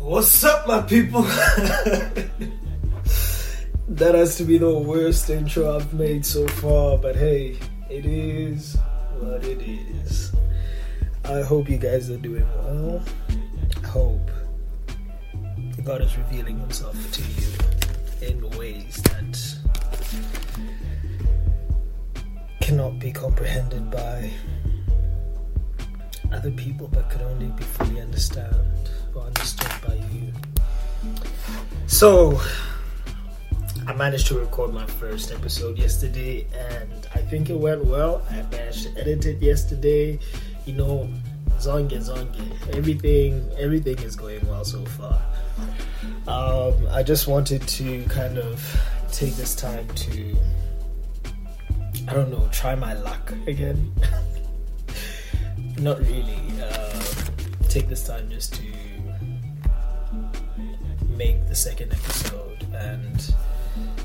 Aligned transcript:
What's 0.00 0.42
up, 0.44 0.66
my 0.66 0.80
people? 0.80 1.22
that 3.88 4.14
has 4.14 4.36
to 4.38 4.44
be 4.44 4.56
the 4.56 4.76
worst 4.76 5.28
intro 5.28 5.76
I've 5.76 5.92
made 5.92 6.24
so 6.24 6.48
far, 6.48 6.96
but 6.96 7.14
hey, 7.14 7.58
it 7.90 8.06
is 8.06 8.76
what 9.18 9.44
it 9.44 9.60
is. 9.60 10.32
I 11.24 11.42
hope 11.42 11.68
you 11.68 11.76
guys 11.76 12.10
are 12.10 12.16
doing 12.16 12.48
well. 12.48 13.02
I 13.84 13.86
hope 13.86 14.30
God 15.84 16.00
is 16.00 16.16
revealing 16.16 16.58
Himself 16.58 16.96
to 17.12 17.22
you 17.22 18.28
in 18.28 18.50
ways 18.58 19.02
that 19.02 19.38
cannot 22.62 22.98
be 22.98 23.12
comprehended 23.12 23.90
by 23.90 24.30
other 26.40 26.50
people, 26.52 26.88
but 26.88 27.10
could 27.10 27.20
only 27.20 27.48
be 27.48 27.62
fully 27.64 28.00
understood 28.00 28.54
or 29.14 29.24
understood 29.24 29.70
by 29.86 29.94
you. 30.10 30.32
So, 31.86 32.40
I 33.86 33.92
managed 33.92 34.26
to 34.28 34.38
record 34.38 34.72
my 34.72 34.86
first 34.86 35.32
episode 35.32 35.76
yesterday, 35.76 36.46
and 36.54 37.06
I 37.14 37.18
think 37.18 37.50
it 37.50 37.58
went 37.58 37.84
well. 37.84 38.22
I 38.30 38.40
managed 38.50 38.84
to 38.84 39.00
edit 39.00 39.26
it 39.26 39.42
yesterday. 39.42 40.18
You 40.64 40.72
know, 40.72 41.10
zonge 41.58 41.92
zonge, 41.92 42.74
everything 42.74 43.46
everything 43.58 43.98
is 43.98 44.16
going 44.16 44.40
well 44.48 44.64
so 44.64 44.82
far. 44.86 45.20
Um, 46.26 46.74
I 46.90 47.02
just 47.02 47.28
wanted 47.28 47.66
to 47.68 48.04
kind 48.04 48.38
of 48.38 48.56
take 49.12 49.34
this 49.34 49.54
time 49.54 49.86
to, 49.88 50.36
I 52.08 52.14
don't 52.14 52.30
know, 52.30 52.48
try 52.50 52.74
my 52.76 52.94
luck 52.94 53.34
again. 53.46 53.92
Not 55.80 55.98
really. 56.00 56.38
Uh, 56.62 57.00
take 57.68 57.88
this 57.88 58.06
time 58.06 58.28
just 58.28 58.52
to 58.54 58.62
make 61.16 61.48
the 61.48 61.54
second 61.54 61.92
episode. 61.92 62.66
And 62.74 63.34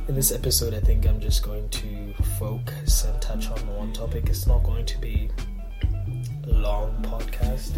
in 0.07 0.13
this 0.13 0.31
episode 0.31 0.75
i 0.75 0.79
think 0.79 1.07
i'm 1.07 1.19
just 1.19 1.41
going 1.41 1.67
to 1.69 2.13
focus 2.37 3.05
and 3.05 3.21
touch 3.21 3.49
on 3.49 3.67
one 3.75 3.91
topic. 3.91 4.29
It's 4.29 4.45
not 4.47 4.63
going 4.63 4.85
to 4.85 4.97
be 4.99 5.29
a 6.47 6.51
long 6.51 6.95
podcast. 7.01 7.77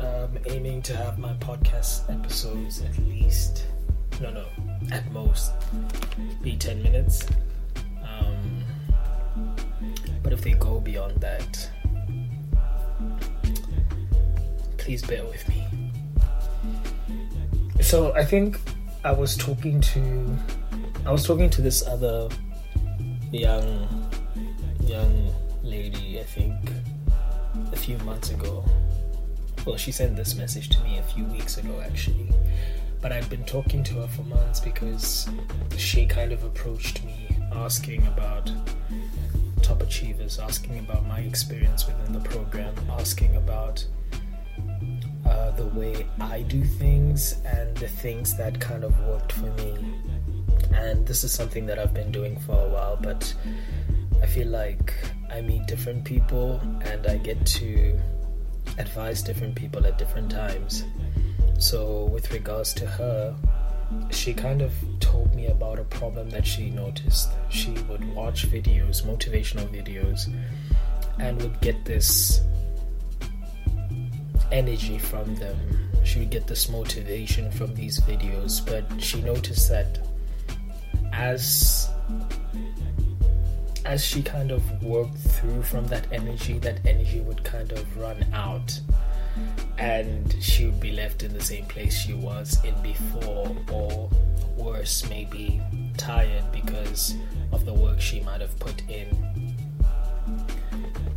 I'm 0.00 0.38
aiming 0.46 0.82
to 0.82 0.96
have 0.96 1.18
my 1.18 1.34
podcast 1.34 2.10
episodes 2.10 2.80
at 2.82 2.98
least 3.06 3.66
no 4.20 4.30
no 4.30 4.46
at 4.90 5.10
most 5.12 5.52
be 6.42 6.56
10 6.56 6.82
minutes. 6.82 7.26
Um, 8.02 8.64
but 10.22 10.32
if 10.32 10.40
they 10.40 10.52
go 10.54 10.80
beyond 10.80 11.20
that 11.20 11.70
please 14.82 15.02
bear 15.02 15.24
with 15.24 15.48
me 15.48 15.66
so 17.80 18.12
I 18.14 18.24
think 18.24 18.58
I 19.04 19.12
was 19.12 19.36
talking 19.36 19.80
to 19.80 20.38
I 21.04 21.10
was 21.10 21.26
talking 21.26 21.50
to 21.50 21.60
this 21.60 21.86
other 21.86 22.28
young 23.32 23.88
young 24.84 25.34
lady 25.62 26.20
I 26.20 26.24
think 26.24 26.54
a 27.72 27.76
few 27.76 27.98
months 27.98 28.30
ago. 28.30 28.64
Well, 29.66 29.76
she 29.76 29.92
sent 29.92 30.16
this 30.16 30.36
message 30.36 30.68
to 30.70 30.80
me 30.84 30.98
a 30.98 31.02
few 31.02 31.24
weeks 31.24 31.58
ago 31.58 31.82
actually. 31.84 32.28
But 33.00 33.12
I've 33.12 33.28
been 33.28 33.44
talking 33.44 33.82
to 33.84 33.94
her 33.94 34.06
for 34.06 34.22
months 34.22 34.60
because 34.60 35.28
she 35.76 36.06
kind 36.06 36.32
of 36.32 36.44
approached 36.44 37.04
me 37.04 37.28
asking 37.52 38.06
about 38.06 38.50
top 39.60 39.82
achievers, 39.82 40.38
asking 40.38 40.78
about 40.78 41.04
my 41.06 41.20
experience 41.20 41.86
within 41.86 42.12
the 42.12 42.20
program, 42.20 42.74
asking 42.90 43.36
about 43.36 43.84
uh, 45.32 45.50
the 45.52 45.66
way 45.66 46.06
I 46.20 46.42
do 46.42 46.62
things 46.62 47.36
and 47.46 47.74
the 47.78 47.88
things 47.88 48.36
that 48.36 48.60
kind 48.60 48.84
of 48.84 48.98
worked 49.06 49.32
for 49.32 49.50
me. 49.60 49.74
And 50.74 51.06
this 51.06 51.24
is 51.24 51.32
something 51.32 51.66
that 51.66 51.78
I've 51.78 51.94
been 51.94 52.12
doing 52.12 52.38
for 52.40 52.52
a 52.52 52.68
while, 52.68 52.98
but 53.00 53.34
I 54.22 54.26
feel 54.26 54.48
like 54.48 54.94
I 55.30 55.40
meet 55.40 55.66
different 55.66 56.04
people 56.04 56.60
and 56.84 57.06
I 57.06 57.16
get 57.16 57.44
to 57.46 57.98
advise 58.78 59.22
different 59.22 59.54
people 59.54 59.86
at 59.86 59.98
different 59.98 60.30
times. 60.30 60.84
So, 61.58 62.04
with 62.04 62.30
regards 62.32 62.74
to 62.74 62.86
her, 62.86 63.36
she 64.10 64.34
kind 64.34 64.62
of 64.62 64.72
told 65.00 65.34
me 65.34 65.46
about 65.46 65.78
a 65.78 65.84
problem 65.84 66.28
that 66.30 66.46
she 66.46 66.70
noticed. 66.70 67.30
She 67.48 67.72
would 67.88 68.04
watch 68.14 68.50
videos, 68.50 69.02
motivational 69.02 69.68
videos, 69.68 70.32
and 71.18 71.40
would 71.40 71.60
get 71.60 71.84
this 71.84 72.42
energy 74.52 74.98
from 74.98 75.34
them. 75.36 75.56
She 76.04 76.20
would 76.20 76.30
get 76.30 76.46
this 76.46 76.68
motivation 76.68 77.50
from 77.50 77.74
these 77.74 78.00
videos, 78.00 78.64
but 78.64 79.02
she 79.02 79.20
noticed 79.22 79.68
that 79.68 80.00
as 81.12 81.88
as 83.84 84.04
she 84.04 84.22
kind 84.22 84.52
of 84.52 84.82
worked 84.82 85.16
through 85.16 85.62
from 85.62 85.86
that 85.88 86.06
energy, 86.12 86.58
that 86.58 86.78
energy 86.86 87.20
would 87.20 87.42
kind 87.42 87.72
of 87.72 87.96
run 87.98 88.24
out 88.32 88.80
and 89.78 90.36
she 90.40 90.66
would 90.66 90.80
be 90.80 90.92
left 90.92 91.22
in 91.22 91.32
the 91.32 91.42
same 91.42 91.64
place 91.66 91.98
she 91.98 92.14
was 92.14 92.62
in 92.64 92.74
before, 92.82 93.56
or 93.72 94.08
worse, 94.56 95.08
maybe 95.08 95.60
tired 95.96 96.44
because 96.52 97.16
of 97.50 97.64
the 97.64 97.72
work 97.72 98.00
she 98.00 98.20
might 98.20 98.40
have 98.40 98.56
put 98.58 98.82
in. 98.88 99.08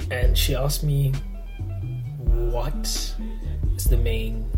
And 0.09 0.37
she 0.37 0.55
asked 0.55 0.83
me 0.83 1.13
what 2.35 2.75
is 3.75 3.85
the 3.89 3.97
main 3.97 4.49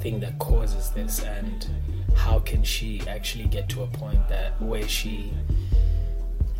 thing 0.00 0.20
that 0.20 0.38
causes 0.38 0.90
this 0.90 1.22
and 1.22 1.68
how 2.14 2.38
can 2.38 2.62
she 2.62 3.02
actually 3.08 3.46
get 3.46 3.68
to 3.68 3.82
a 3.82 3.86
point 3.86 4.28
that 4.28 4.60
where 4.60 4.86
she 4.86 5.32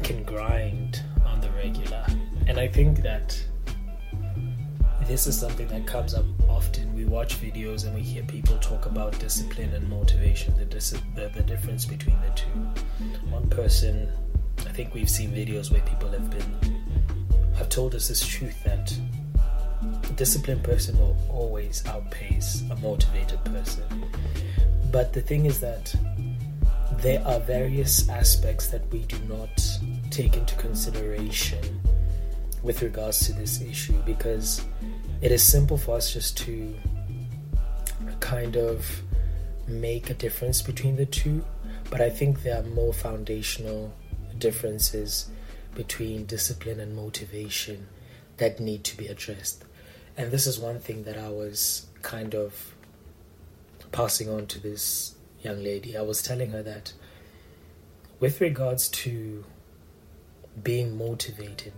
can 0.03 0.23
grind 0.25 1.03
on 1.25 1.41
the 1.41 1.51
regular? 1.51 2.05
And 2.47 2.59
i 2.59 2.69
think 2.69 3.03
that 3.03 3.41
this 5.07 5.27
is 5.27 5.39
something 5.39 5.69
that 5.69 5.87
comes 5.87 6.15
up 6.15 6.25
often. 6.49 6.95
We 6.95 7.05
watch 7.05 7.39
videos 7.39 7.85
and 7.85 7.95
we 7.95 8.01
hear 8.01 8.23
people 8.23 8.57
talk 8.57 8.87
about 8.87 9.19
discipline 9.19 9.75
and 9.75 9.87
motivation 9.89 10.57
the, 10.57 10.65
dis- 10.65 10.97
the, 11.15 11.31
the 11.35 11.43
difference 11.43 11.85
between 11.85 12.19
the 12.23 12.31
two. 12.31 12.49
One 13.31 13.49
person 13.51 14.09
i 14.61 14.71
think 14.71 14.95
we've 14.95 15.11
seen 15.11 15.31
videos 15.31 15.71
where 15.71 15.83
people 15.83 16.09
have 16.11 16.31
been 16.31 16.85
have 17.55 17.69
told 17.69 17.95
us 17.95 18.09
this 18.09 18.27
truth 18.27 18.63
that 18.65 18.97
disciplined 20.15 20.63
person 20.63 20.99
will 20.99 21.17
always 21.31 21.85
outpace 21.87 22.63
a 22.71 22.77
motivated 22.77 23.45
person. 23.45 23.85
But 24.91 25.13
the 25.13 25.21
thing 25.21 25.47
is 25.47 25.61
that 25.61 25.95
there 26.99 27.25
are 27.27 27.41
various 27.41 28.09
aspects 28.09 28.69
that 28.69 28.91
we 28.93 29.01
do 29.01 29.19
not 29.29 29.63
take 30.11 30.37
into 30.37 30.55
consideration 30.57 31.81
with 32.63 32.81
regards 32.83 33.27
to 33.27 33.33
this 33.33 33.61
issue 33.61 34.01
because 34.07 34.65
it 35.21 35.33
is 35.33 35.43
simple 35.43 35.77
for 35.77 35.97
us 35.97 36.13
just 36.13 36.37
to 36.39 36.75
kind 38.21 38.57
of 38.57 39.03
make 39.67 40.11
a 40.11 40.15
difference 40.15 40.63
between 40.63 40.97
the 40.97 41.07
two, 41.07 41.45
but 41.91 42.01
I 42.01 42.11
think 42.11 42.43
there 42.43 42.59
are 42.59 42.63
more 42.63 42.93
foundational 42.93 43.93
differences 44.39 45.31
between 45.75 46.27
discipline 46.27 46.81
and 46.81 46.95
motivation 46.95 47.87
that 48.37 48.61
need 48.61 48.85
to 48.85 48.97
be 48.97 49.09
addressed. 49.09 49.65
And 50.17 50.31
this 50.31 50.47
is 50.47 50.59
one 50.59 50.79
thing 50.79 51.05
that 51.05 51.19
I 51.19 51.29
was 51.29 51.87
kind 52.03 52.35
of 52.35 52.75
passing 53.91 54.29
on 54.29 54.47
to 54.47 54.61
this 54.61 55.15
young 55.43 55.63
lady. 55.63 55.97
I 55.97 56.03
was 56.03 56.23
telling 56.23 56.51
her 56.51 56.63
that 56.63 56.93
with 58.21 58.41
regards 58.41 58.89
to 58.89 59.45
being 60.63 60.97
motivated, 60.97 61.73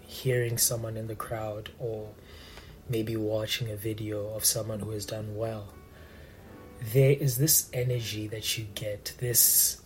hearing 0.00 0.58
someone 0.58 0.96
in 0.96 1.06
the 1.06 1.14
crowd, 1.14 1.70
or 1.78 2.10
maybe 2.88 3.16
watching 3.16 3.70
a 3.70 3.76
video 3.76 4.34
of 4.34 4.44
someone 4.44 4.80
who 4.80 4.90
has 4.90 5.06
done 5.06 5.36
well, 5.36 5.72
there 6.92 7.12
is 7.12 7.38
this 7.38 7.68
energy 7.72 8.26
that 8.28 8.58
you 8.58 8.66
get, 8.74 9.14
this 9.18 9.80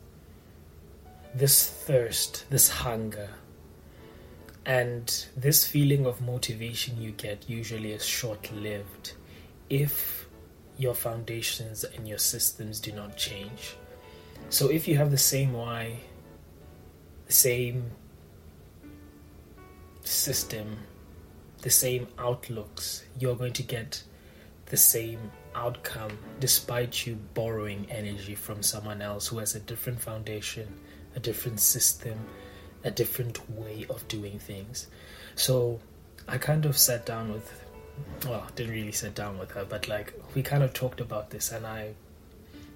this 1.35 1.67
thirst, 1.67 2.45
this 2.51 2.69
hunger 2.69 3.31
and 4.65 5.27
this 5.37 5.67
feeling 5.67 6.07
of 6.07 6.21
motivation 6.21 7.01
you 7.01 7.11
get 7.13 7.49
usually 7.49 7.93
is 7.93 8.05
short 8.05 8.53
lived 8.53 9.15
if 9.69 10.29
your 10.79 10.95
foundations 10.95 11.85
and 11.85 12.09
your 12.09 12.19
systems 12.19 12.81
do 12.81 12.93
not 12.93 13.17
change. 13.17 13.77
So 14.51 14.69
if 14.71 14.87
you 14.87 14.97
have 14.97 15.11
the 15.11 15.19
same 15.19 15.53
why, 15.53 15.99
the 17.27 17.33
same 17.33 17.91
system, 20.03 20.79
the 21.63 21.71
same 21.71 22.07
outlooks, 22.19 23.05
you're 23.19 23.37
going 23.37 23.53
to 23.55 23.63
get 23.63 24.03
the 24.67 24.77
same 24.77 25.31
outcome 25.55 26.17
despite 26.41 27.07
you 27.07 27.17
borrowing 27.35 27.87
energy 27.91 28.35
from 28.35 28.63
someone 28.63 29.03
else 29.03 29.27
who 29.27 29.39
has 29.39 29.55
a 29.55 29.61
different 29.61 30.01
foundation, 30.01 30.67
a 31.15 31.21
different 31.21 31.61
system, 31.61 32.19
a 32.85 32.91
different 32.91 33.51
way 33.51 33.87
of 33.89 34.07
doing 34.09 34.39
things. 34.39 34.89
So 35.35 35.81
I 36.29 36.39
kind 36.39 36.67
of 36.67 36.77
sat 36.77 37.07
down 37.07 37.33
with 37.33 37.63
well, 38.27 38.47
didn't 38.57 38.73
really 38.73 38.93
sit 38.93 39.15
down 39.15 39.39
with 39.39 39.51
her, 39.53 39.65
but 39.65 39.89
like 39.89 40.13
we 40.35 40.43
kind 40.43 40.63
of 40.63 40.73
talked 40.73 41.01
about 41.01 41.31
this, 41.31 41.53
and 41.53 41.67
I 41.67 41.95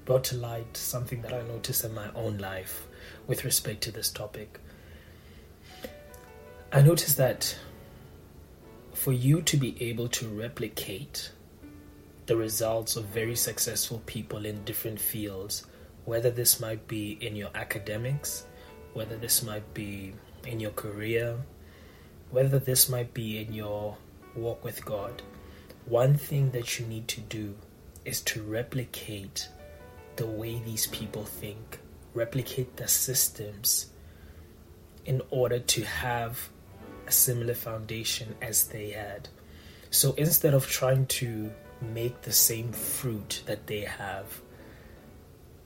brought 0.05 0.25
to 0.25 0.37
light 0.37 0.77
something 0.77 1.23
that 1.23 1.33
I 1.33 1.43
noticed 1.43 1.85
in 1.85 1.95
my 1.95 2.09
own 2.15 2.39
life 2.39 2.87
with 3.27 3.45
respect 3.45 3.83
to 3.83 3.91
this 3.91 4.11
topic. 4.11 4.61
I 6.73 6.83
noticed 6.83 7.17
that 7.17 7.57
for 8.93 9.13
you 9.13 9.43
to 9.43 9.57
be 9.57 9.77
able 9.81 10.09
to 10.09 10.29
replicate 10.29 11.31
the 12.27 12.37
results 12.37 12.97
of 12.97 13.05
very 13.07 13.37
successful 13.37 14.03
people 14.07 14.47
in 14.47 14.65
different 14.65 15.01
fields, 15.01 15.65
whether 16.05 16.31
this 16.31 16.61
might 16.61 16.89
be 16.89 17.13
in 17.21 17.37
your 17.37 17.51
academics, 17.55 18.45
whether 18.97 19.19
this 19.19 19.43
might 19.43 19.75
be 19.75 20.15
in 20.47 20.59
your 20.59 20.71
career, 20.71 21.37
whether 22.31 22.59
this 22.59 22.89
might 22.89 23.13
be 23.13 23.39
in 23.39 23.53
your 23.53 23.95
walk 24.35 24.65
with 24.65 24.83
God, 24.87 25.21
one 25.85 26.17
thing 26.17 26.51
that 26.53 26.81
you 26.81 26.87
need 26.87 27.07
to 27.09 27.21
do 27.21 27.55
is 28.07 28.23
to 28.23 28.43
replicate 28.43 29.51
the 30.17 30.27
way 30.27 30.63
these 30.65 30.87
people 30.87 31.25
think, 31.25 31.79
replicate 32.15 32.79
the 32.79 32.89
systems 32.89 33.91
in 35.05 35.21
order 35.29 35.59
to 35.59 35.85
have 35.85 36.49
a 37.07 37.13
similar 37.13 37.55
foundation 37.55 38.35
as 38.41 38.69
they 38.69 38.93
had. 38.93 39.29
So 39.91 40.15
instead 40.15 40.55
of 40.55 40.67
trying 40.67 41.05
to 41.21 41.53
make 41.83 42.23
the 42.23 42.33
same 42.33 42.73
fruit 42.73 43.43
that 43.45 43.67
they 43.67 43.83
have, 43.83 44.41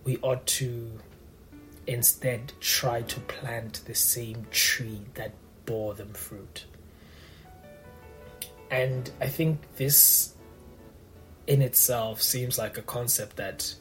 we 0.02 0.16
ought 0.16 0.44
to 0.58 0.90
instead 1.90 2.52
try 2.60 3.02
to 3.02 3.18
plant 3.22 3.80
the 3.84 3.94
same 3.94 4.46
tree 4.52 5.00
that 5.14 5.32
bore 5.66 5.92
them 5.92 6.12
fruit. 6.14 6.64
And 8.70 9.10
I 9.20 9.26
think 9.26 9.58
this 9.74 10.34
in 11.48 11.62
itself 11.62 12.22
seems 12.22 12.58
like 12.58 12.78
a 12.78 12.82
concept 12.82 13.36
that 13.38 13.74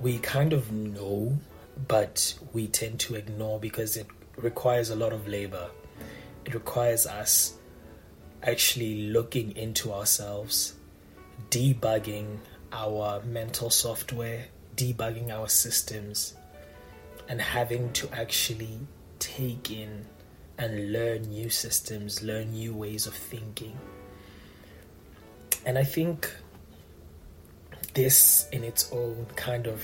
we 0.00 0.18
kind 0.18 0.52
of 0.52 0.70
know, 0.70 1.36
but 1.88 2.32
we 2.52 2.68
tend 2.68 3.00
to 3.00 3.16
ignore 3.16 3.58
because 3.58 3.96
it 3.96 4.06
requires 4.36 4.90
a 4.90 4.94
lot 4.94 5.12
of 5.12 5.26
labor. 5.26 5.68
It 6.44 6.54
requires 6.54 7.08
us 7.08 7.54
actually 8.44 9.08
looking 9.10 9.56
into 9.56 9.92
ourselves, 9.92 10.74
debugging 11.50 12.38
our 12.72 13.20
mental 13.24 13.68
software, 13.68 14.44
debugging 14.76 15.30
our 15.30 15.48
systems, 15.48 16.34
and 17.30 17.40
having 17.40 17.92
to 17.92 18.10
actually 18.12 18.80
take 19.20 19.70
in 19.70 20.04
and 20.58 20.92
learn 20.92 21.22
new 21.22 21.48
systems, 21.48 22.24
learn 22.24 22.50
new 22.50 22.74
ways 22.74 23.06
of 23.06 23.14
thinking. 23.14 23.78
And 25.64 25.78
I 25.78 25.84
think 25.84 26.28
this 27.94 28.48
in 28.50 28.64
its 28.64 28.90
own 28.92 29.26
kind 29.36 29.68
of 29.68 29.80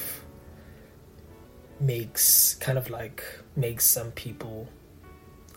makes 1.78 2.54
kind 2.54 2.78
of 2.78 2.90
like 2.90 3.22
makes 3.54 3.86
some 3.86 4.10
people 4.12 4.68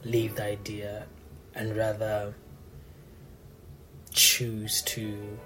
leave 0.03 0.35
the 0.35 0.43
idea 0.43 1.07
and 1.55 1.75
rather 1.75 2.35
choose 4.11 4.83
to 4.83 5.39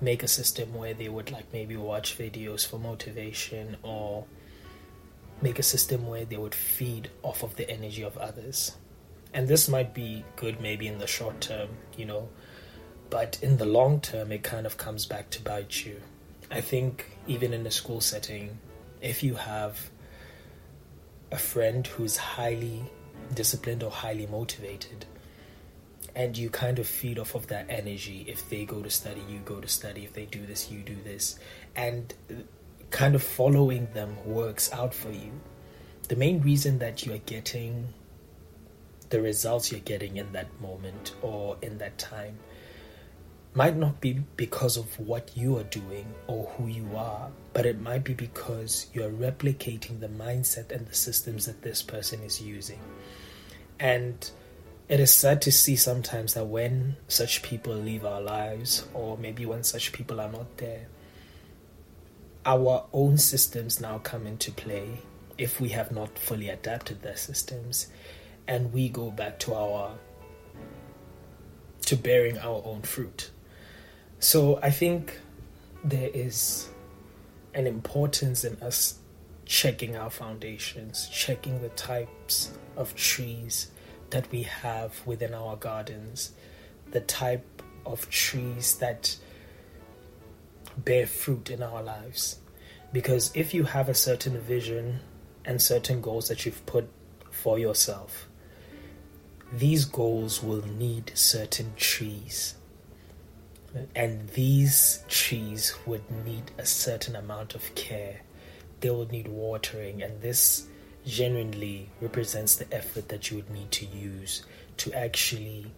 make 0.00 0.24
a 0.24 0.28
system 0.28 0.74
where 0.74 0.94
they 0.94 1.08
would 1.08 1.30
like 1.30 1.52
maybe 1.52 1.76
watch 1.76 2.18
videos 2.18 2.66
for 2.66 2.78
motivation 2.78 3.76
or 3.84 4.24
make 5.42 5.58
a 5.58 5.62
system 5.62 6.06
where 6.06 6.24
they 6.24 6.36
would 6.36 6.54
feed 6.54 7.10
off 7.22 7.42
of 7.42 7.56
the 7.56 7.68
energy 7.68 8.02
of 8.02 8.16
others. 8.16 8.76
And 9.34 9.48
this 9.48 9.68
might 9.68 9.92
be 9.94 10.24
good 10.36 10.60
maybe 10.60 10.86
in 10.86 10.98
the 10.98 11.06
short 11.06 11.40
term, 11.40 11.68
you 11.96 12.04
know, 12.04 12.28
but 13.10 13.38
in 13.42 13.56
the 13.56 13.66
long 13.66 14.00
term, 14.00 14.32
it 14.32 14.42
kind 14.42 14.66
of 14.66 14.76
comes 14.76 15.04
back 15.06 15.30
to 15.30 15.42
bite 15.42 15.84
you. 15.84 16.00
I 16.50 16.60
think 16.60 17.10
even 17.26 17.52
in 17.52 17.66
a 17.66 17.70
school 17.70 18.00
setting, 18.00 18.58
if 19.00 19.22
you 19.22 19.34
have 19.34 19.90
a 21.30 21.38
friend 21.38 21.86
who's 21.86 22.16
highly 22.16 22.84
disciplined 23.34 23.82
or 23.82 23.90
highly 23.90 24.26
motivated, 24.26 25.06
and 26.14 26.36
you 26.36 26.50
kind 26.50 26.78
of 26.78 26.86
feed 26.86 27.18
off 27.18 27.34
of 27.34 27.46
that 27.46 27.66
energy. 27.68 28.24
If 28.28 28.48
they 28.50 28.64
go 28.64 28.82
to 28.82 28.90
study, 28.90 29.22
you 29.28 29.38
go 29.38 29.60
to 29.60 29.68
study. 29.68 30.04
If 30.04 30.12
they 30.12 30.26
do 30.26 30.44
this, 30.44 30.70
you 30.70 30.80
do 30.80 30.96
this. 31.04 31.38
And 31.74 32.12
kind 32.92 33.14
of 33.14 33.22
following 33.22 33.88
them 33.94 34.14
works 34.24 34.72
out 34.72 34.94
for 34.94 35.10
you. 35.10 35.32
The 36.08 36.16
main 36.16 36.42
reason 36.42 36.78
that 36.78 37.04
you 37.04 37.14
are 37.14 37.18
getting 37.18 37.92
the 39.08 39.20
results 39.20 39.72
you're 39.72 39.80
getting 39.80 40.16
in 40.16 40.32
that 40.32 40.48
moment 40.60 41.14
or 41.20 41.56
in 41.60 41.78
that 41.78 41.98
time 41.98 42.38
might 43.54 43.76
not 43.76 44.00
be 44.00 44.14
because 44.36 44.76
of 44.78 44.98
what 44.98 45.30
you 45.34 45.58
are 45.58 45.64
doing 45.64 46.06
or 46.26 46.46
who 46.56 46.66
you 46.66 46.88
are, 46.96 47.30
but 47.52 47.66
it 47.66 47.78
might 47.80 48.04
be 48.04 48.14
because 48.14 48.86
you're 48.94 49.10
replicating 49.10 50.00
the 50.00 50.08
mindset 50.08 50.70
and 50.70 50.86
the 50.86 50.94
systems 50.94 51.44
that 51.44 51.60
this 51.60 51.82
person 51.82 52.22
is 52.22 52.40
using. 52.40 52.80
And 53.78 54.30
it 54.88 55.00
is 55.00 55.12
sad 55.12 55.42
to 55.42 55.52
see 55.52 55.76
sometimes 55.76 56.32
that 56.34 56.46
when 56.46 56.96
such 57.08 57.42
people 57.42 57.74
leave 57.74 58.06
our 58.06 58.22
lives, 58.22 58.86
or 58.94 59.18
maybe 59.18 59.44
when 59.44 59.62
such 59.62 59.92
people 59.92 60.18
are 60.20 60.30
not 60.30 60.56
there, 60.56 60.86
our 62.44 62.86
own 62.92 63.18
systems 63.18 63.80
now 63.80 63.98
come 63.98 64.26
into 64.26 64.50
play 64.50 65.00
if 65.38 65.60
we 65.60 65.70
have 65.70 65.92
not 65.92 66.18
fully 66.18 66.48
adapted 66.48 67.02
their 67.02 67.16
systems 67.16 67.86
and 68.48 68.72
we 68.72 68.88
go 68.88 69.10
back 69.10 69.38
to 69.38 69.54
our 69.54 69.96
to 71.86 71.96
bearing 71.96 72.38
our 72.38 72.62
own 72.64 72.82
fruit. 72.82 73.30
So 74.18 74.58
i 74.62 74.70
think 74.70 75.18
there 75.84 76.10
is 76.14 76.68
an 77.54 77.66
importance 77.66 78.44
in 78.44 78.56
us 78.62 78.98
checking 79.44 79.96
our 79.96 80.10
foundations 80.10 81.08
checking 81.12 81.60
the 81.60 81.68
types 81.70 82.52
of 82.76 82.94
trees 82.94 83.68
that 84.10 84.30
we 84.30 84.44
have 84.44 85.04
within 85.04 85.34
our 85.34 85.56
gardens 85.56 86.32
the 86.92 87.00
type 87.00 87.62
of 87.84 88.08
trees 88.08 88.76
that 88.76 89.16
bear 90.76 91.06
fruit 91.06 91.50
in 91.50 91.62
our 91.62 91.82
lives. 91.82 92.38
Because 92.92 93.32
if 93.34 93.54
you 93.54 93.64
have 93.64 93.88
a 93.88 93.94
certain 93.94 94.38
vision 94.40 95.00
and 95.44 95.60
certain 95.60 96.00
goals 96.00 96.28
that 96.28 96.44
you've 96.44 96.64
put 96.66 96.88
for 97.30 97.58
yourself, 97.58 98.28
these 99.52 99.84
goals 99.84 100.42
will 100.42 100.66
need 100.66 101.12
certain 101.14 101.72
trees. 101.76 102.54
And 103.94 104.28
these 104.30 105.04
trees 105.08 105.74
would 105.86 106.10
need 106.24 106.50
a 106.58 106.66
certain 106.66 107.16
amount 107.16 107.54
of 107.54 107.74
care. 107.74 108.20
They 108.80 108.90
will 108.90 109.06
need 109.06 109.28
watering, 109.28 110.02
and 110.02 110.20
this 110.20 110.66
genuinely 111.06 111.88
represents 112.00 112.56
the 112.56 112.72
effort 112.74 113.08
that 113.08 113.30
you 113.30 113.38
would 113.38 113.50
need 113.50 113.70
to 113.72 113.86
use 113.86 114.44
to 114.78 114.92
actually 114.92 115.72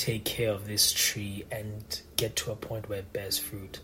take 0.00 0.24
care 0.24 0.50
of 0.50 0.66
this 0.66 0.92
tree 0.92 1.44
and 1.52 2.00
get 2.16 2.34
to 2.34 2.50
a 2.50 2.56
point 2.56 2.88
where 2.88 3.00
it 3.00 3.12
bears 3.12 3.38
fruit. 3.38 3.80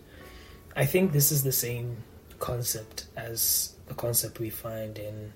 I 0.75 0.87
think 0.87 1.12
this 1.12 1.30
is 1.30 1.42
the 1.42 1.52
same 1.52 1.99
concept 2.38 3.06
as 3.16 3.75
the 3.87 3.94
concept 3.94 4.40
we 4.40 4.49
find 4.49 4.99
in 4.99 5.32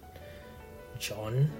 John. 0.98 1.50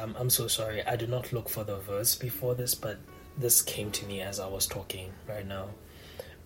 Um, 0.00 0.14
I'm 0.16 0.30
so 0.30 0.46
sorry, 0.46 0.86
I 0.86 0.94
did 0.94 1.08
not 1.08 1.32
look 1.32 1.48
for 1.48 1.64
the 1.64 1.78
verse 1.78 2.14
before 2.14 2.54
this, 2.54 2.76
but 2.76 2.98
this 3.36 3.62
came 3.62 3.90
to 3.92 4.06
me 4.06 4.20
as 4.20 4.38
I 4.38 4.46
was 4.46 4.66
talking 4.66 5.12
right 5.28 5.46
now. 5.46 5.70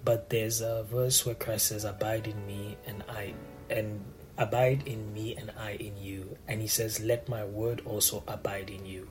But 0.05 0.31
there's 0.31 0.63
a 0.63 0.85
verse 0.85 1.27
where 1.27 1.35
Christ 1.35 1.67
says, 1.67 1.85
Abide 1.85 2.27
in 2.27 2.47
me 2.47 2.77
and 2.87 3.05
I 3.09 3.35
and 3.69 4.03
abide 4.39 4.87
in 4.87 5.13
me 5.13 5.37
and 5.37 5.53
I 5.59 5.73
in 5.73 5.97
you. 5.99 6.37
And 6.49 6.61
he 6.61 6.67
says, 6.67 6.99
Let 6.99 7.29
my 7.29 7.45
word 7.45 7.83
also 7.85 8.23
abide 8.27 8.71
in 8.71 8.87
you 8.87 9.09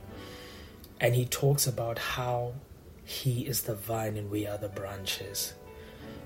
and 1.01 1.15
he 1.15 1.25
talks 1.25 1.65
about 1.65 1.97
how 1.97 2.53
he 3.03 3.41
is 3.41 3.63
the 3.63 3.73
vine 3.73 4.15
and 4.15 4.29
we 4.29 4.45
are 4.47 4.57
the 4.57 4.69
branches. 4.69 5.53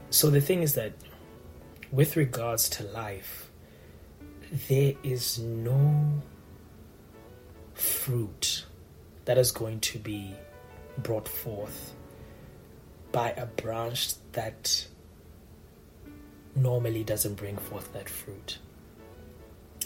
So 0.10 0.29
the 0.29 0.41
thing 0.41 0.62
is 0.62 0.75
that 0.75 0.91
with 1.91 2.17
regards 2.17 2.70
to 2.70 2.84
life, 2.84 3.50
there 4.67 4.94
is 5.01 5.39
no 5.39 6.22
fruit 7.74 8.65
that 9.24 9.38
is 9.38 9.51
going 9.51 9.79
to 9.79 9.98
be 9.98 10.36
brought 10.98 11.27
forth 11.27 11.94
by 13.12 13.32
a 13.32 13.46
branch 13.46 14.13
that 14.34 14.86
normally 16.53 17.03
doesn't 17.03 17.36
bring 17.36 17.58
forth 17.58 17.91
that 17.94 18.10
fruit. 18.10 18.60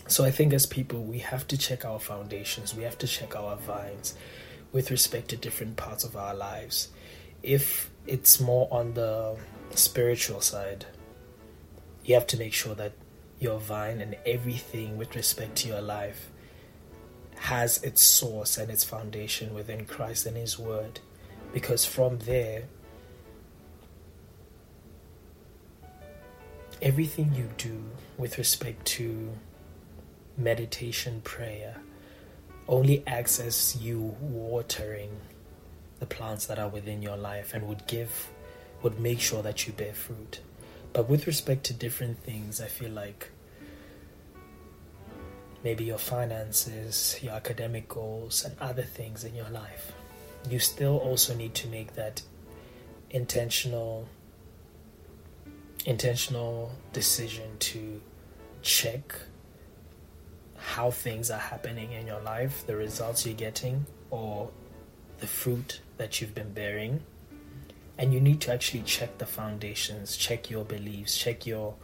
So 0.08 0.26
I 0.26 0.32
think 0.32 0.54
as 0.54 0.66
people, 0.66 1.04
we 1.04 1.20
have 1.20 1.48
to 1.48 1.58
check 1.58 1.86
our 1.86 2.00
foundations, 2.00 2.74
we 2.74 2.84
have 2.84 2.98
to 2.98 3.08
check 3.08 3.36
our 3.36 3.56
vines, 3.58 4.16
with 4.72 4.92
respect 4.92 5.30
to 5.30 5.38
different 5.38 5.78
parts 5.78 6.04
of 6.04 6.16
our 6.16 6.34
lives. 6.34 6.90
If 7.42 7.90
it's 8.06 8.40
more 8.40 8.68
on 8.72 8.94
the 8.94 9.38
spiritual 9.72 10.42
side, 10.42 10.86
you 12.04 12.16
have 12.16 12.28
to 12.28 12.38
make 12.38 12.54
sure 12.54 12.76
that 12.76 12.94
your 13.40 13.60
vine 13.60 14.02
and 14.02 14.18
everything 14.26 14.98
with 14.98 15.16
respect 15.16 15.56
to 15.58 15.68
your 15.68 15.82
life 15.82 16.30
has 17.36 17.82
its 17.84 18.02
source 18.02 18.58
and 18.58 18.70
its 18.70 18.84
foundation 18.84 19.54
within 19.54 19.86
Christ 19.86 20.26
and 20.26 20.36
His 20.36 20.60
Word. 20.60 21.00
Because 21.54 21.86
from 21.86 22.20
there, 22.20 22.64
everything 26.82 27.34
you 27.34 27.50
do 27.58 27.84
with 28.18 28.38
respect 28.38 28.86
to 28.86 29.34
meditation 30.38 31.22
prayer 31.22 31.78
only 32.70 33.04
access 33.08 33.76
you 33.76 34.16
watering 34.22 35.10
the 36.00 36.06
plants 36.06 36.46
that 36.46 36.58
are 36.60 36.70
within 36.70 37.02
your 37.02 37.18
life 37.18 37.54
and 37.54 37.68
would 37.68 37.86
give 37.88 38.30
would 38.82 39.00
make 39.00 39.20
sure 39.20 39.42
that 39.44 39.68
you 39.68 39.74
bear 39.74 39.94
fruit. 39.94 40.40
But 40.94 41.10
with 41.10 41.28
respect 41.28 41.66
to 41.66 41.74
different 41.74 42.24
things 42.24 42.62
i 42.62 42.68
feel 42.68 42.92
like 42.92 43.30
maybe 45.64 45.84
your 45.84 45.98
finances 45.98 47.20
your 47.22 47.34
academic 47.34 47.88
goals 47.90 48.46
and 48.46 48.56
other 48.60 48.84
things 48.84 49.24
in 49.24 49.36
your 49.36 49.50
life 49.50 49.92
you 50.50 50.60
still 50.60 50.98
also 50.98 51.36
need 51.36 51.54
to 51.54 51.68
make 51.68 51.96
that 51.96 52.22
intentional 53.10 54.08
intentional 55.86 56.72
decision 56.94 57.50
to 57.60 58.02
check 58.62 59.16
how 60.60 60.92
things 60.92 61.32
are 61.32 61.40
happening 61.40 61.92
in 61.94 62.06
your 62.06 62.20
life, 62.22 62.66
the 62.68 62.76
results 62.76 63.26
you're 63.26 63.36
getting, 63.36 63.86
or 64.10 64.50
the 65.20 65.28
fruit 65.28 65.82
that 65.98 66.20
you've 66.20 66.36
been 66.36 66.54
bearing. 66.54 67.02
And 67.98 68.14
you 68.14 68.22
need 68.22 68.42
to 68.42 68.54
actually 68.54 68.84
check 68.84 69.18
the 69.18 69.26
foundations, 69.26 70.16
check 70.16 70.50
your 70.50 70.64
beliefs, 70.64 71.18
check 71.18 71.46
your 71.46 71.76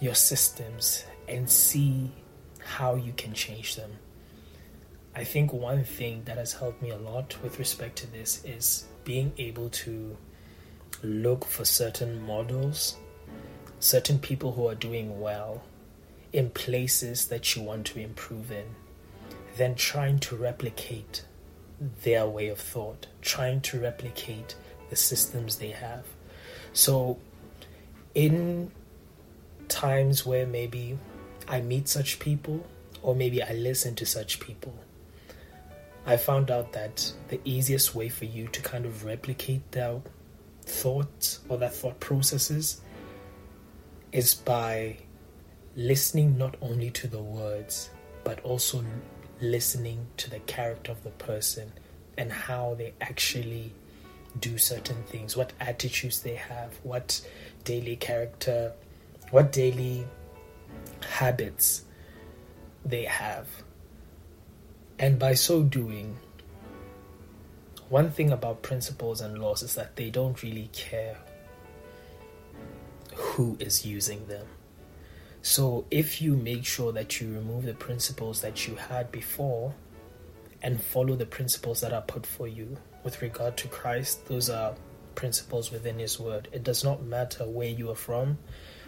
your 0.00 0.14
systems 0.14 1.04
and 1.28 1.48
see 1.48 2.10
how 2.58 2.96
you 2.96 3.12
can 3.12 3.32
change 3.32 3.76
them. 3.76 3.90
I 5.14 5.24
think 5.24 5.52
one 5.52 5.84
thing 5.84 6.22
that 6.24 6.38
has 6.38 6.54
helped 6.54 6.82
me 6.82 6.90
a 6.90 6.96
lot 6.96 7.36
with 7.42 7.58
respect 7.58 7.96
to 7.98 8.10
this 8.10 8.42
is 8.44 8.86
being 9.04 9.32
able 9.38 9.68
to 9.68 10.16
look 11.02 11.44
for 11.44 11.64
certain 11.64 12.24
models, 12.26 12.96
certain 13.78 14.18
people 14.18 14.52
who 14.52 14.66
are 14.68 14.74
doing 14.74 15.20
well 15.20 15.62
in 16.32 16.50
places 16.50 17.26
that 17.26 17.54
you 17.54 17.62
want 17.62 17.86
to 17.86 18.00
improve 18.00 18.50
in, 18.50 18.64
then 19.56 19.74
trying 19.74 20.18
to 20.18 20.36
replicate 20.36 21.24
their 22.02 22.26
way 22.26 22.48
of 22.48 22.58
thought, 22.58 23.06
trying 23.20 23.60
to 23.60 23.80
replicate 23.80 24.54
the 24.90 24.96
systems 24.96 25.56
they 25.56 25.70
have. 25.70 26.04
So, 26.72 27.18
in 28.14 28.70
times 29.68 30.24
where 30.24 30.46
maybe 30.46 30.98
I 31.48 31.60
meet 31.60 31.88
such 31.88 32.18
people, 32.18 32.66
or 33.02 33.14
maybe 33.14 33.42
I 33.42 33.52
listen 33.52 33.94
to 33.96 34.06
such 34.06 34.40
people, 34.40 34.74
I 36.06 36.16
found 36.16 36.50
out 36.50 36.72
that 36.72 37.12
the 37.28 37.40
easiest 37.44 37.94
way 37.94 38.08
for 38.08 38.24
you 38.24 38.48
to 38.48 38.60
kind 38.62 38.86
of 38.86 39.04
replicate 39.04 39.70
their 39.72 40.00
thoughts 40.62 41.40
or 41.48 41.58
their 41.58 41.68
thought 41.68 42.00
processes 42.00 42.80
is 44.12 44.34
by 44.34 44.96
listening 45.76 46.36
not 46.36 46.56
only 46.60 46.90
to 46.90 47.06
the 47.06 47.22
words, 47.22 47.90
but 48.24 48.40
also 48.40 48.84
listening 49.40 50.06
to 50.16 50.30
the 50.30 50.38
character 50.40 50.92
of 50.92 51.02
the 51.02 51.10
person 51.10 51.72
and 52.16 52.30
how 52.30 52.74
they 52.74 52.92
actually 53.00 53.72
do 54.38 54.58
certain 54.58 55.02
things, 55.04 55.36
what 55.36 55.52
attitudes 55.60 56.20
they 56.20 56.34
have, 56.34 56.74
what 56.82 57.20
daily 57.64 57.96
character, 57.96 58.72
what 59.30 59.52
daily 59.52 60.06
habits 61.06 61.84
they 62.84 63.04
have. 63.04 63.48
And 64.98 65.18
by 65.18 65.34
so 65.34 65.62
doing, 65.62 66.16
one 67.88 68.10
thing 68.10 68.30
about 68.30 68.62
principles 68.62 69.20
and 69.20 69.38
laws 69.38 69.62
is 69.62 69.74
that 69.74 69.96
they 69.96 70.10
don't 70.10 70.42
really 70.42 70.70
care 70.72 71.16
who 73.14 73.56
is 73.60 73.84
using 73.84 74.26
them. 74.26 74.46
So 75.42 75.86
if 75.90 76.22
you 76.22 76.36
make 76.36 76.64
sure 76.64 76.92
that 76.92 77.20
you 77.20 77.34
remove 77.34 77.64
the 77.64 77.74
principles 77.74 78.40
that 78.42 78.66
you 78.66 78.76
had 78.76 79.10
before 79.10 79.74
and 80.62 80.80
follow 80.80 81.16
the 81.16 81.26
principles 81.26 81.80
that 81.80 81.92
are 81.92 82.02
put 82.02 82.24
for 82.24 82.46
you 82.46 82.76
with 83.02 83.20
regard 83.20 83.56
to 83.58 83.68
Christ, 83.68 84.26
those 84.26 84.48
are 84.48 84.74
principles 85.16 85.72
within 85.72 85.98
His 85.98 86.18
Word. 86.18 86.48
It 86.52 86.62
does 86.62 86.84
not 86.84 87.02
matter 87.02 87.44
where 87.44 87.68
you 87.68 87.90
are 87.90 87.96
from, 87.96 88.38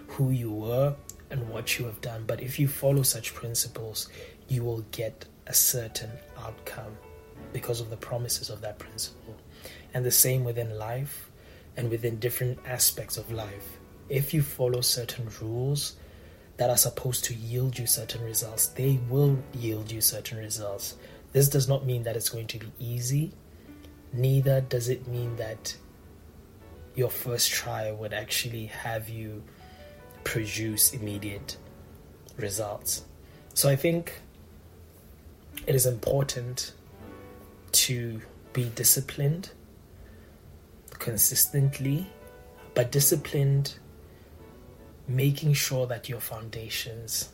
who 0.06 0.30
you 0.30 0.52
were, 0.52 0.94
and 1.30 1.49
what 1.49 1.78
you 1.78 1.84
have 1.87 2.00
done, 2.00 2.25
but 2.26 2.40
if 2.40 2.58
you 2.61 2.68
follow 2.68 3.02
such 3.02 3.34
principles, 3.34 4.08
you 4.49 4.62
will 4.62 4.82
get 4.92 5.25
a 5.49 5.54
certain 5.54 6.11
outcome 6.38 6.96
because 7.52 7.80
of 7.80 7.90
the 7.90 7.96
promises 7.96 8.50
of 8.50 8.61
that 8.61 8.78
principle. 8.78 9.34
And 9.92 10.04
the 10.04 10.11
same 10.11 10.44
within 10.44 10.78
life 10.78 11.30
and 11.76 11.90
within 11.90 12.20
different 12.20 12.58
aspects 12.66 13.16
of 13.16 13.32
life. 13.32 13.78
If 14.08 14.32
you 14.32 14.42
follow 14.42 14.80
certain 14.80 15.28
rules, 15.40 15.96
that 16.56 16.70
are 16.70 16.76
supposed 16.76 17.25
to 17.25 17.34
yield 17.34 17.78
you 17.78 17.87
certain 17.87 18.23
results, 18.25 18.68
they 18.68 19.00
will 19.08 19.38
yield 19.54 19.90
you 19.90 20.00
certain 20.00 20.38
results. 20.38 20.96
This 21.32 21.49
does 21.49 21.68
not 21.68 21.84
mean 21.84 22.04
that 22.04 22.16
it's 22.16 22.28
going 22.28 22.46
to 22.49 22.58
be 22.58 22.70
easy, 22.78 23.32
neither 24.12 24.61
does 24.61 24.88
it 24.88 25.08
mean 25.08 25.37
that 25.37 25.76
your 26.94 27.11
first 27.11 27.50
try 27.50 27.90
would 27.90 28.12
actually 28.12 28.66
have 28.66 29.08
you 29.08 29.42
produce 30.23 30.92
immediate 30.94 31.56
results. 32.37 33.04
So 33.52 33.68
I 33.68 33.76
think 33.76 34.20
it 35.66 35.75
is 35.75 35.87
important 35.87 36.73
to 37.73 38.20
be 38.52 38.70
disciplined 38.75 39.50
consistently, 40.99 42.06
but 42.75 42.92
disciplined 42.92 43.75
making 45.06 45.52
sure 45.54 45.87
that 45.87 46.08
your 46.08 46.20
foundations 46.20 47.30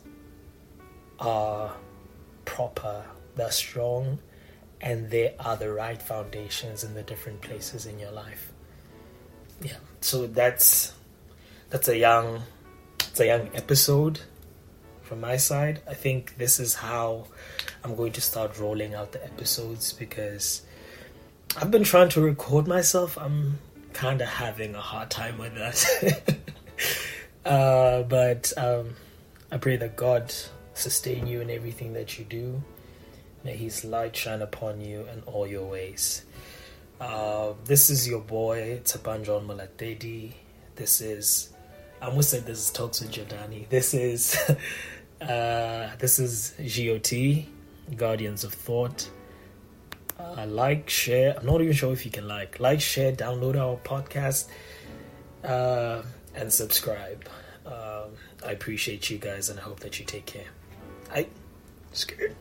are 1.19 1.73
proper, 2.45 3.05
they're 3.35 3.51
strong, 3.51 4.19
and 4.81 5.09
they 5.09 5.35
are 5.39 5.55
the 5.55 5.71
right 5.71 6.01
foundations 6.01 6.83
in 6.83 6.93
the 6.93 7.03
different 7.03 7.41
places 7.41 7.85
in 7.85 7.99
your 7.99 8.11
life. 8.11 8.51
Yeah. 9.61 9.77
So 10.01 10.27
that's 10.27 10.93
that's 11.69 11.87
a 11.87 11.97
young 11.97 12.41
it's 12.99 13.19
a 13.19 13.27
young 13.27 13.49
episode 13.53 14.19
from 15.01 15.21
my 15.21 15.37
side. 15.37 15.81
I 15.87 15.93
think 15.93 16.37
this 16.37 16.59
is 16.59 16.73
how 16.73 17.27
I'm 17.83 17.95
going 17.95 18.13
to 18.13 18.21
start 18.21 18.57
rolling 18.57 18.95
out 18.95 19.11
the 19.11 19.23
episodes 19.23 19.93
because 19.93 20.63
I've 21.57 21.69
been 21.69 21.83
trying 21.83 22.09
to 22.09 22.21
record 22.21 22.67
myself. 22.67 23.17
I'm 23.17 23.59
kind 23.93 24.21
of 24.21 24.27
having 24.27 24.73
a 24.73 24.81
hard 24.81 25.09
time 25.09 25.37
with 25.37 25.53
that. 25.55 26.37
Uh, 27.45 28.03
but 28.03 28.53
um, 28.57 28.95
I 29.51 29.57
pray 29.57 29.77
that 29.77 29.95
God 29.95 30.33
sustain 30.73 31.27
you 31.27 31.41
in 31.41 31.49
everything 31.49 31.93
that 31.93 32.19
you 32.19 32.25
do. 32.25 32.61
May 33.43 33.55
His 33.57 33.83
light 33.83 34.15
shine 34.15 34.41
upon 34.41 34.81
you 34.81 35.07
in 35.11 35.21
all 35.25 35.47
your 35.47 35.65
ways. 35.65 36.25
Uh, 36.99 37.53
this 37.65 37.89
is 37.89 38.07
your 38.07 38.21
boy, 38.21 38.79
Tapanjon 38.83 39.47
Mulatedi. 39.47 40.33
This 40.75 41.01
is, 41.01 41.49
I 41.99 42.07
almost 42.07 42.29
said 42.29 42.45
this 42.45 42.59
is 42.59 42.69
Talks 42.71 43.01
with 43.01 43.11
Jordani. 43.11 43.67
This 43.69 43.95
is, 43.95 44.37
uh, 45.21 45.89
this 45.97 46.19
is 46.19 46.53
GOT, 46.59 47.45
Guardians 47.97 48.43
of 48.43 48.53
Thought. 48.53 49.09
Uh, 50.19 50.45
like, 50.45 50.87
share. 50.91 51.35
I'm 51.39 51.45
not 51.47 51.61
even 51.61 51.73
sure 51.73 51.91
if 51.91 52.05
you 52.05 52.11
can 52.11 52.27
like. 52.27 52.59
Like, 52.59 52.79
share, 52.81 53.11
download 53.11 53.59
our 53.59 53.77
podcast. 53.77 54.47
Uh, 55.43 56.03
and 56.35 56.51
subscribe. 56.51 57.27
Um, 57.65 58.11
I 58.45 58.51
appreciate 58.51 59.09
you 59.09 59.17
guys 59.17 59.49
and 59.49 59.59
I 59.59 59.63
hope 59.63 59.79
that 59.81 59.99
you 59.99 60.05
take 60.05 60.25
care. 60.25 60.47
I 61.13 61.27
scared. 61.91 62.35